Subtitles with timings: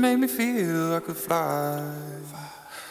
[0.00, 1.82] made me feel I could fly.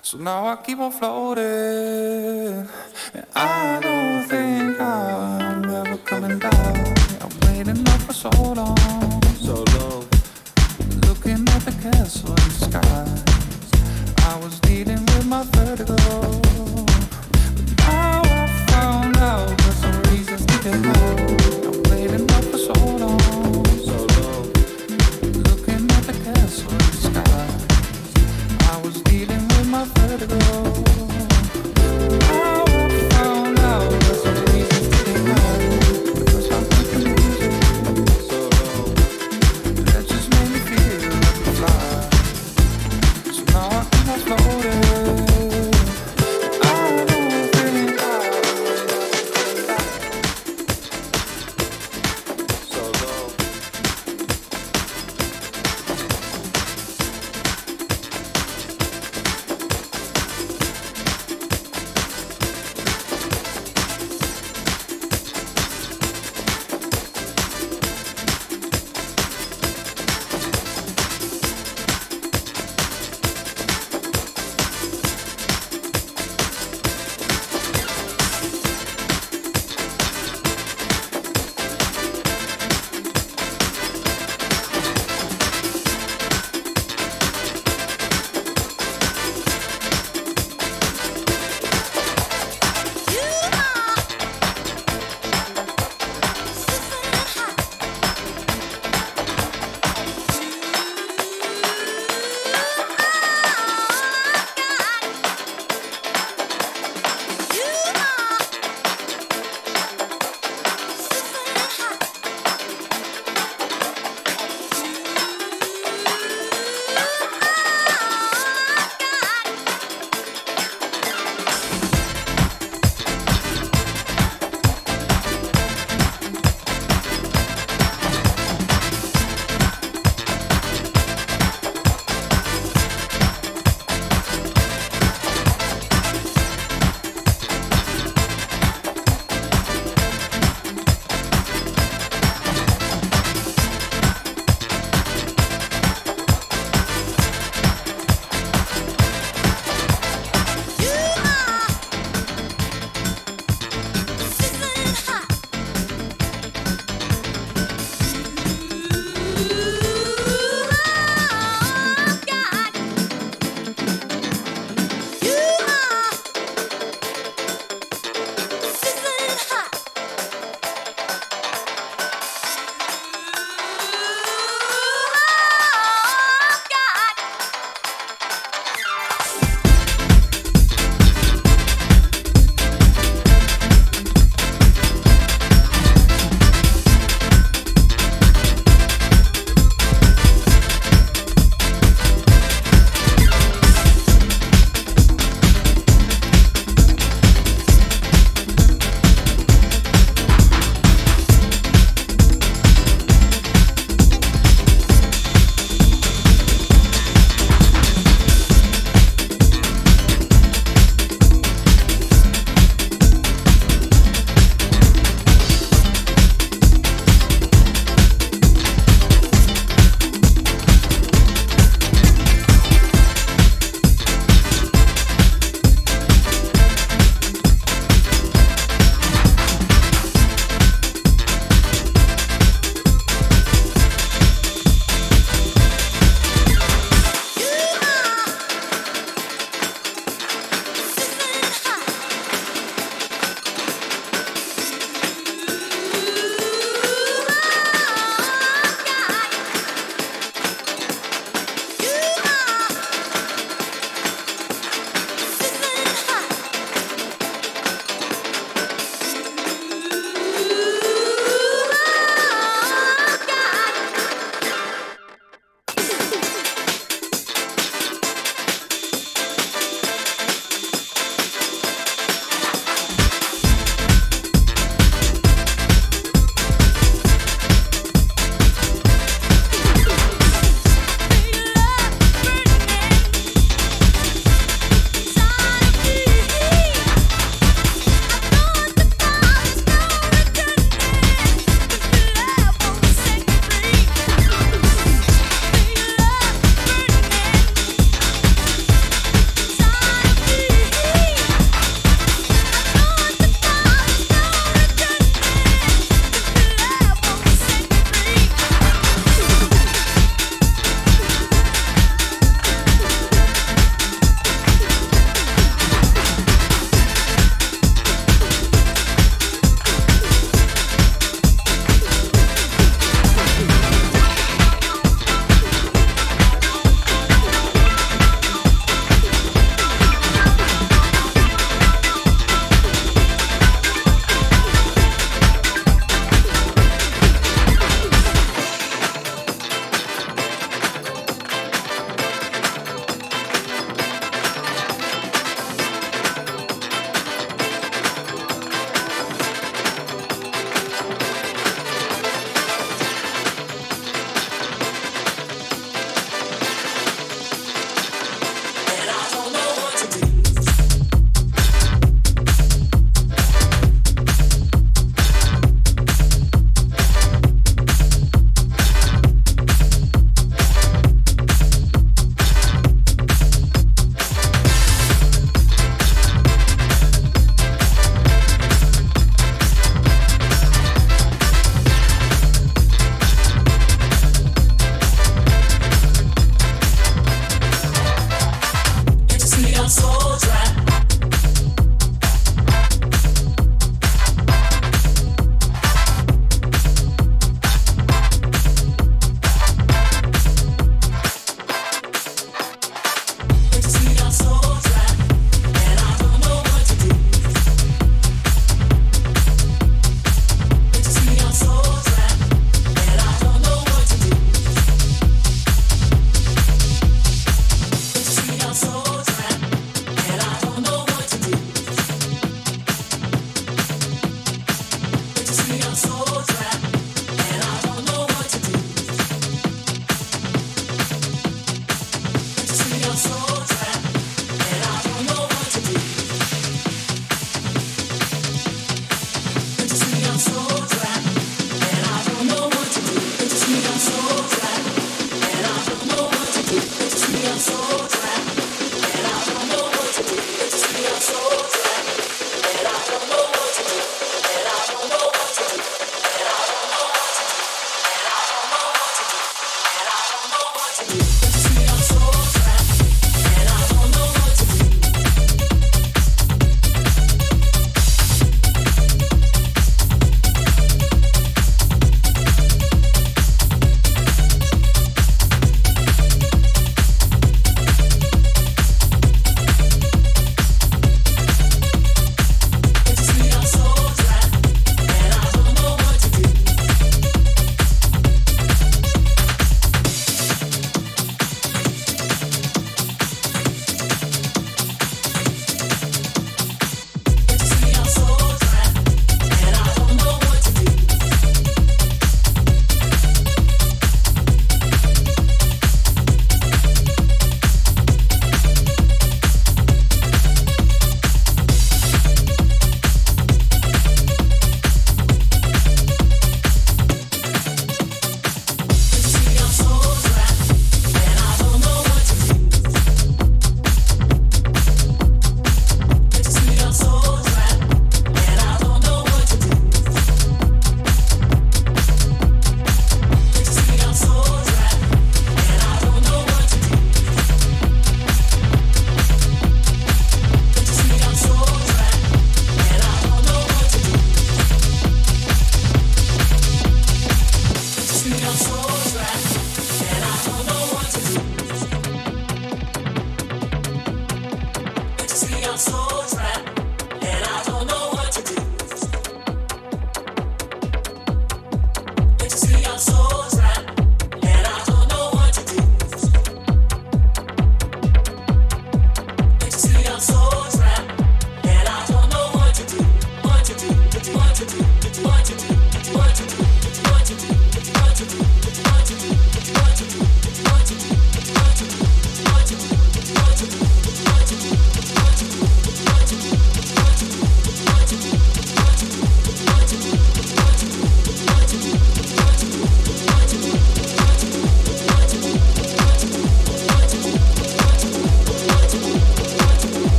[0.00, 2.66] So now I keep on floating.
[3.12, 6.94] And I don't think I'm ever coming down.
[7.20, 9.22] I'm waiting up for so long.
[9.36, 10.08] So long.
[11.06, 13.06] Looking at the castle in the sky.
[14.30, 15.96] I was dealing with my vertigo.
[17.56, 21.43] But now I found out there's some reasons to get home.
[30.26, 30.63] Vertigo